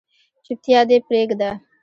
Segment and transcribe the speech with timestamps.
[0.45, 1.49] چوپتیا دې پریږده